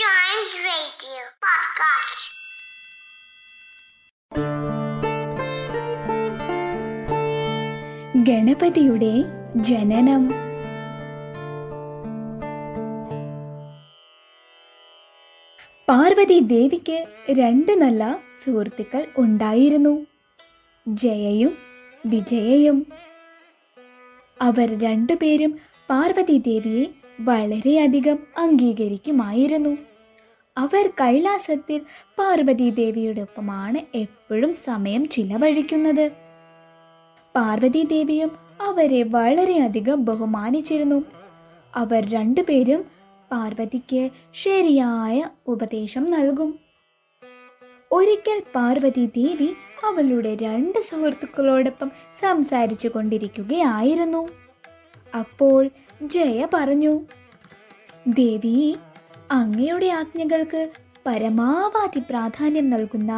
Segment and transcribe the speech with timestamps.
[0.00, 2.22] Giant Radio Podcast.
[8.28, 9.24] ഗണപതിയുടെ
[9.56, 10.28] ജനനം.
[15.88, 20.06] പാർവതി ദേവിക്ക് രണ്ട് നല്ല സുഹൃത്തുക്കൾ ഉണ്ടായിരുന്നു.
[20.88, 21.56] ജയയും
[22.06, 22.86] വിജയയും.
[24.42, 25.58] അവർ രണ്ടുപേരും
[25.90, 26.86] പാർവതി ദേവിയെ
[27.20, 29.89] വളരെയധികം അംഗീകരിക്കുമായിരുന്നു.
[30.56, 31.80] അവർ കൈലാസത്തിൽ
[32.18, 36.12] പാർവതി ദേവിയുടെ ഒപ്പമാണ് എപ്പോഴും സമയം ചിലവഴിക്കുന്നത്.
[37.34, 41.04] പാർവതി ദേവിയും അവരെ വളരെയധികം ബഹുമാനിച്ചിരുന്നു.
[41.74, 42.84] അവർ രണ്ടുപേരും
[43.32, 46.58] പാർവതിക്ക് ശരിയായ ഉപദേശം നൽകും.
[47.92, 49.48] ഒരിക്കൽ പാർവതി ദേവി
[49.84, 54.28] അവളുടെ രണ്ട് സുഹൃത്തുക്കളോടൊപ്പം സംസാരിച്ചു കൊണ്ടിരിക്കുകയായിരുന്നു.
[55.18, 55.70] അപ്പോൾ
[56.02, 57.00] ജയ പറഞ്ഞു
[58.08, 58.76] ദേവി
[59.36, 60.60] അങ്ങയുടെ ആജ്ഞകൾക്ക്
[61.06, 63.12] പരമാവധി പ്രാധാന്യം നൽകുന്ന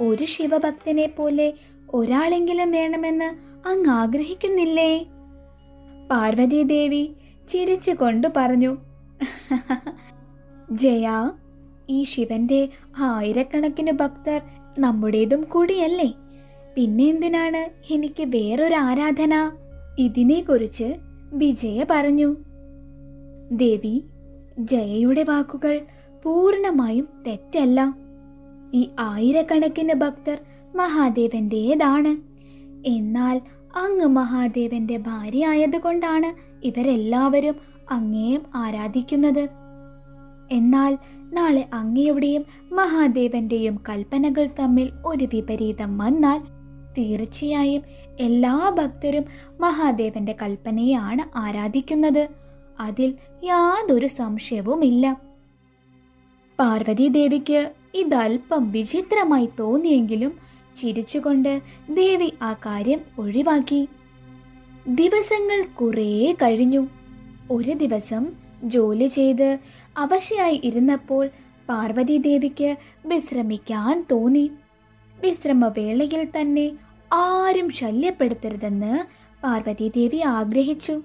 [0.00, 1.48] ഒരു ശിവഭക്തനെ പോലെ
[1.94, 3.28] ഒരാളെങ്കിലും വേണമെന്ന്
[3.70, 4.92] അങ്ങ് ആഗ്രഹിക്കുന്നില്ലേ?
[6.10, 7.04] പാർവതീദേവി
[7.50, 8.72] ചിരിച്ചുകൊണ്ട് പറഞ്ഞു
[10.82, 11.06] ജയ
[11.96, 12.60] ഈ ശിവന്റെ
[13.10, 14.40] ആയിരക്കണക്കിന് ഭക്തർ
[14.78, 16.10] നമ്മുടേതും കൂടിയല്ലേ?
[16.74, 17.62] പിന്നെ എന്തിനാണ്
[17.94, 19.34] എനിക്ക് വേറൊരു ആരാധന?
[20.06, 20.88] ഇതിനെക്കുറിച്ച്
[21.40, 22.28] വിജയ പറഞ്ഞു
[23.62, 23.96] ദേവി
[24.58, 25.80] ജയയുടെ വാക്കുകൾ
[26.22, 27.94] പൂർണമായും തെറ്റല്ല.
[28.74, 30.38] ഈ ആയിരക്കണക്കിന് ഭക്തർ
[30.74, 32.16] മഹാദേവന്റേതാണ്.
[32.86, 33.40] എന്നാൽ
[33.76, 37.54] അങ്ങ് മഹാദേവന്റെ ഭാര്യ ആയതുകൊണ്ടാണ് ഇവരെല്ലാവരും
[37.90, 39.48] അങ്ങേയും ആരാധിക്കുന്നത്.
[40.50, 40.98] എന്നാൽ
[41.32, 46.40] നാളെ അങ്ങയുടെയും മഹാദേവന്റെയും കൽപ്പനകൾ തമ്മിൽ ഒരു വിപരീതം വന്നാൽ
[46.98, 47.82] തീർച്ചയായും
[48.18, 49.24] എല്ലാ ഭക്തരും
[49.60, 52.28] മഹാദേവന്റെ കൽപ്പനയാണ് ആരാധിക്കുന്നത്.
[52.80, 53.14] അതിൽ
[53.44, 55.20] യാതൊരു സംശയവുമില്ല.
[56.58, 60.38] പാർവതി ദേവിക്ക് ഇതല്പം വിചിത്രമായി തോന്നിയെങ്കിലും
[60.80, 63.88] ചിരിച്ചുകൊണ്ട് ദേവി ആ കാര്യം ഒഴിവാക്കി.
[64.88, 66.88] ദിവസങ്ങൾ കുറേ കഴിഞ്ഞു.
[67.50, 68.26] ഒരു ദിവസം
[68.64, 69.58] ജോലി ചെയ്ത്
[69.96, 71.30] അവശയായി ഇരുന്നപ്പോൾ
[71.68, 74.50] പാർവതീദേവിക്ക് വിശ്രമിക്കാൻ തോന്നി.
[75.20, 76.72] വിശ്രമവേളയിൽ തന്നെ
[77.12, 79.04] ആരും ശല്യപ്പെടുത്തരുതെന്ന്
[79.42, 81.02] പാർവതീദേവി ആഗ്രഹിച്ചു.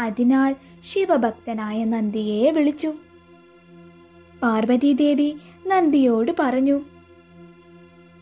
[0.00, 0.56] അതിനാൽ
[0.92, 2.92] ശിവഭക്തനായ നന്ദിയെ വിളിച്ചു.
[4.42, 5.36] പാർവതീദേവി
[5.66, 6.80] നന്ദിയോട് പറഞ്ഞു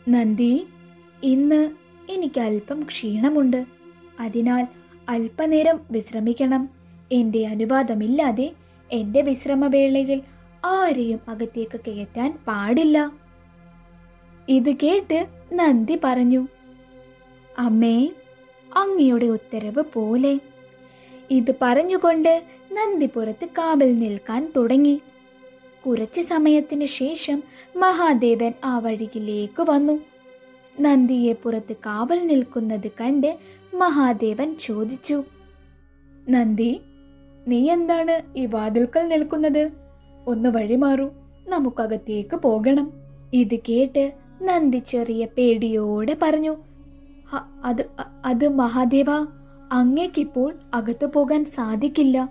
[0.09, 0.67] നന്ദി
[1.23, 1.69] ഇന്ന്
[2.09, 3.65] എനിക്ക് അല്പം ക്ഷീണമുണ്ട്.
[4.19, 4.67] അതിനാൽ
[5.09, 6.69] അല്പനേരം വിശ്രമിക്കണം.
[7.11, 8.51] എന്റെ അനുവാദമില്ലാതെ
[8.91, 10.21] എന്റെ വിശ്രമവേളയിൽ
[10.65, 13.11] ആരെയും അകത്തേക്ക് കയറ്റാൻ പാടില്ല.
[14.49, 16.47] ഇത് കേട്ട് നന്ദി പറഞ്ഞു
[17.57, 18.09] അമ്മേ
[18.75, 20.39] അങ്ങയുടെ ഉത്തരവ് പോലെ.
[21.31, 22.43] ഇത് പറഞ്ഞുകൊണ്ട്
[22.73, 25.01] നന്ദിപുരത്ത് കാവൽ നിൽക്കാൻ തുടങ്ങി.
[25.85, 27.43] കുറച്ചു സമയത്തിന് ശേഷം
[27.75, 29.99] മഹാദേവൻ ആ വഴിയിലേക്ക് വന്നു.
[30.81, 33.37] നന്ദിയെ പുറത്ത് കാവൽ നിൽക്കുന്നത് കണ്ട്
[33.73, 35.23] മഹാദേവൻ ചോദിച്ചു
[36.29, 36.81] നന്ദി
[37.47, 39.69] നീ എന്താണ് ഈ വാതിൽക്കൽ നിൽക്കുന്നത്?
[40.27, 41.09] ഒന്ന് വഴിമാറൂ
[41.47, 42.93] നമുക്കകത്തേക്ക് പോകണം.
[43.33, 46.55] ഇത് കേട്ട് നന്ദി ചെറിയ പേടിയോടെ പറഞ്ഞു
[47.33, 47.85] "അ- അത്
[48.25, 49.05] അത് മഹാദേവ
[49.71, 52.29] അങ്ങേക്കിപ്പോൾ അകത്തു പോകാൻ സാധിക്കില്ല.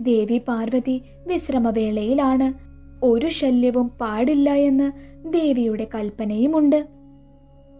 [0.00, 2.66] ദേവി പാർവതി വിശ്രമവേളയിലാണ്.
[3.02, 4.92] ഒരു ശല്യവും പാടില്ല എന്ന്
[5.32, 6.88] ദേവിയുടെ കൽപ്പനയുമുണ്ട്.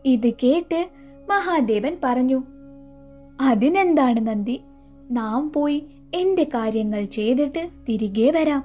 [0.05, 0.87] ഇത് കേട്ട്
[1.29, 2.43] മഹാദേവൻ പറഞ്ഞു
[3.41, 4.61] അതിനെന്താണ് നന്ദി?
[5.11, 8.65] നാം പോയി എന്റെ കാര്യങ്ങൾ ചെയ്തിട്ട് തിരികെ വരാം.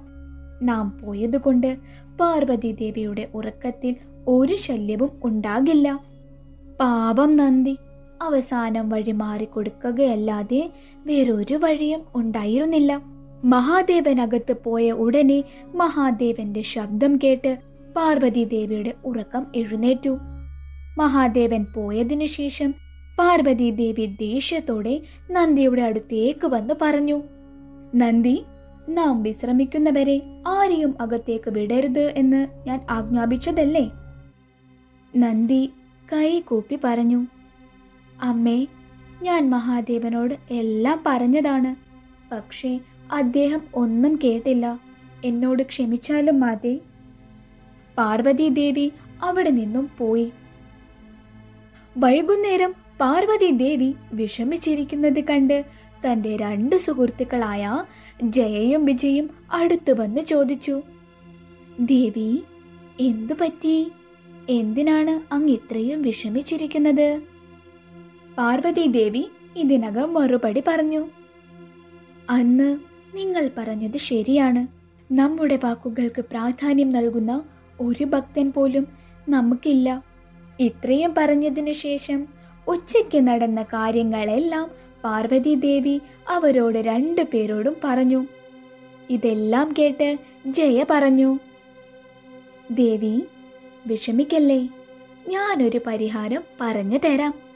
[0.62, 1.78] നാം പോയതുകൊണ്ട്
[2.20, 3.96] പാർവതി ദേവിയുടെ ഉറക്കത്തിൽ
[4.28, 6.00] ഒരു ശല്യവും ഉണ്ടാകില്ല.
[6.80, 7.78] പാപം നന്ദി!
[8.26, 10.62] അവസാനം വഴി മാറിക്കൊടുക്കുകയല്ലാതെ
[11.08, 12.92] വേറൊരു വഴിയും ഉണ്ടായിരുന്നില്ല.
[13.46, 15.40] മഹാദേവൻ അകത്ത് പോയ ഉടനെ
[15.76, 17.52] മഹാദേവന്റെ ശബ്ദം കേട്ട്
[17.96, 20.14] പാർവതി ദേവിയുടെ ഉറക്കം എഴുന്നേറ്റു.
[20.98, 22.70] മഹാദേവൻ പോയതിനു ശേഷം
[23.18, 24.96] പാർവതി ദേവി ദേഷ്യത്തോടെ
[25.32, 27.18] നന്ദിയുടെ അടുത്തേക്ക് വന്ന് പറഞ്ഞു
[27.96, 28.36] നന്ദി
[28.90, 30.16] നാം വിശ്രമിക്കുന്നവരെ
[30.48, 33.86] ആരെയും അകത്തേക്ക് വിടരുത് എന്ന് ഞാൻ ആജ്ഞാപിച്ചതല്ലേ?
[35.14, 35.64] നന്ദി
[36.14, 37.20] കൈ കൂപ്പി പറഞ്ഞു
[38.22, 38.68] അമ്മേ
[39.22, 41.76] ഞാൻ മഹാദേവനോട് എല്ലാം പറഞ്ഞതാണ്.
[42.32, 42.80] പക്ഷേ
[43.12, 44.80] അദ്ദേഹം ഒന്നും കേട്ടില്ല.
[45.26, 46.80] എന്നോട് ക്ഷമിച്ചാലും മാതേ.
[47.98, 48.92] പാർവതീദേവി
[49.22, 50.32] അവിടെ നിന്നും പോയി.
[51.98, 55.66] വൈകുന്നേരം പാർവതീദേവി വിഷമിച്ചിരിക്കുന്നത് കണ്ട്
[56.06, 57.84] തന്റെ രണ്ട് സുഹൃത്തുക്കളായ
[58.24, 60.82] ജയയും വിജയും അടുത്തു വന്ന് ചോദിച്ചു
[61.80, 62.44] ദേവി
[63.00, 63.92] എന്തു പറ്റി?
[64.50, 67.31] എന്തിനാണ് അങ്ങ് ഇത്രയും വിഷമിച്ചിരിക്കുന്നത്?
[68.38, 71.08] പാർവതി ദേവി ഇതിനകം മറുപടി പറഞ്ഞു.
[72.30, 72.78] അന്ന്
[73.14, 74.68] നിങ്ങൾ പറഞ്ഞത് ശരിയാണ്.
[75.14, 77.44] നമ്മുടെ വാക്കുകൾക്ക് പ്രാധാന്യം നൽകുന്ന
[77.82, 78.88] ഒരു ഭക്തൻ പോലും
[79.30, 80.04] നമുക്കില്ല.
[80.60, 82.28] ഇത്രയും പറഞ്ഞതിനു ശേഷം
[82.68, 84.72] ഉച്ചയ്ക്ക് നടന്ന കാര്യങ്ങളെല്ലാം
[85.04, 88.26] പാർവതി ദേവി അവരോട് രണ്ടു പേരോടും പറഞ്ഞു.
[89.10, 90.18] ഇതെല്ലാം കേട്ട്
[90.48, 91.40] ജയ പറഞ്ഞു.
[92.72, 93.22] ദേവി
[93.88, 94.70] വിഷമിക്കല്ലേ?
[95.28, 97.51] ഞാനൊരു പരിഹാരം പറഞ്ഞു തരാം.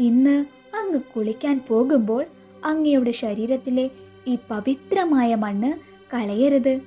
[0.00, 0.44] ഇന്ന്
[0.76, 2.26] അങ്ങ് കുളിക്കാൻ പോകുമ്പോൾ
[2.64, 3.90] അങ്ങയുടെ ശരീരത്തിലെ
[4.28, 5.72] ഈ പവിത്രമായ മണ്ണ്
[6.14, 6.80] കളയരുത്.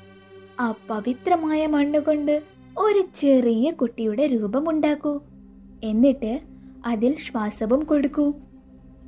[0.60, 2.42] ആ പവിത്രമായ മണ്ണ് കൊണ്ട്
[2.78, 5.22] ഒരു ചെറിയ കുട്ടിയുടെ രൂപമുണ്ടാക്കൂ.
[5.84, 6.42] എന്നിട്ട്
[6.86, 8.34] അതിൽ ശ്വാസവും കൊടുക്കൂ.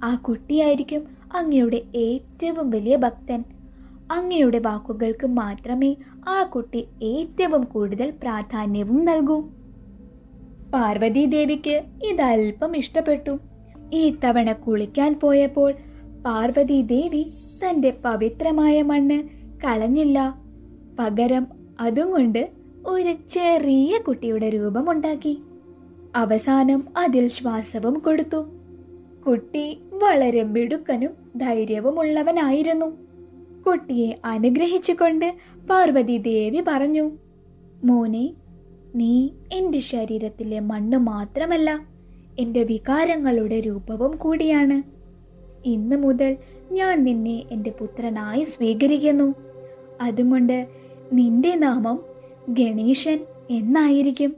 [0.04, 3.44] ആ കുട്ടിയായിരിക്കും അങ്ങയുടെ ഏറ്റവും വലിയ ഭക്തൻ.
[4.12, 5.96] അങ്ങയുടെ വാക്കുകൾക്ക് മാത്രമേ
[6.28, 9.42] ആ കുട്ടി ഏറ്റവും കൂടുതൽ പ്രാധാന്യവും നൽകൂ.
[10.74, 13.51] പാർവതി ദേവിക്ക് ഇതല്പം ഇഷ്ടപ്പെട്ടു.
[13.94, 15.72] ഈ തവണ കുളിക്കാൻ പോയപ്പോൾ
[16.26, 17.24] പാർവതി ദേവി
[17.64, 19.18] തന്റെ പവിത്രമായ മണ്ണ്
[19.64, 20.18] കളഞ്ഞില്ല.
[21.00, 21.48] പകരം
[21.80, 22.42] അതും കൊണ്ട്
[22.86, 25.34] ഒരു ചെറിയ കുട്ടിയുടെ രൂപമുണ്ടാക്കി.
[26.16, 28.42] അവസാനം അതിൽ ശ്വാസവും കൊടുത്തു.
[29.26, 32.90] കുട്ടി വളരെ മിടുക്കനും ധൈര്യവുമുള്ളവനായിരുന്നു.
[33.66, 35.28] കുട്ടിയെ അനുഗ്രഹിച്ചുകൊണ്ട്
[35.70, 37.06] പാർവതി ദേവി പറഞ്ഞു
[37.86, 38.26] മോനെ
[38.96, 39.14] നീ
[39.52, 41.70] എന്റെ ശരീരത്തിലെ മണ്ണ് മാത്രമല്ല
[42.40, 44.84] എന്റെ വികാരങ്ങളുടെ രൂപവും കൂടിയാണ്.
[45.66, 46.38] ഇന്ന് മുതൽ
[46.72, 49.36] ഞാൻ നിന്നെ എന്റെ പുത്രനായി സ്വീകരിക്കുന്നു.
[50.02, 50.68] അതുകൊണ്ട്
[51.14, 52.00] നിന്റെ നാമം
[52.50, 54.36] ഗണേശൻ എന്നായിരിക്കും.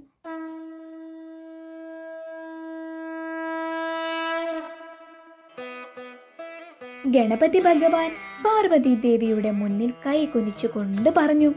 [7.08, 8.12] ഗണപതി ഭഗവാൻ
[8.46, 11.54] പാർവതി ദേവിയുടെ മുന്നിൽ കൈ കുനിച്ചുകൊണ്ട് പറഞ്ഞു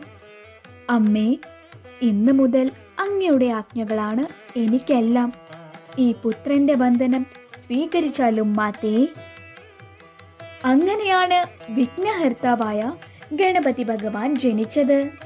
[0.91, 1.37] അമ്മേ
[2.03, 4.27] ഇന്നു മുതൽ അങ്ങയുടെ ആജ്ഞകളാണ്
[4.59, 5.46] എനിക്കെല്ലാം.
[5.99, 7.27] ഈ പുത്രന്റെ ബന്ധനം
[7.67, 9.09] സ്വീകരിച്ചാലും മാത്തേ.
[10.65, 12.93] അങ്ങനെയാണ് വിഘ്നഹർത്താവായ
[13.33, 15.26] ഗണപതി ഭഗവാൻ ജനിച്ചത്.